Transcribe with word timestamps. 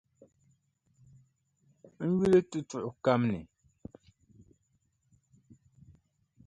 N 2.07 2.09
yuli 2.19 2.39
tutuɣu 2.51 2.91
kam 3.05 3.21
ni. 3.31 3.39